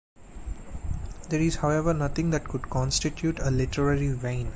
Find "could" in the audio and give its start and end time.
2.47-2.71